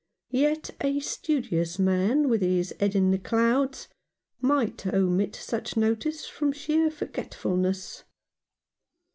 [0.31, 3.87] Yet a studious man, with his head in the clouds,
[4.41, 8.03] might omit such notice, from sheer forgetfulness.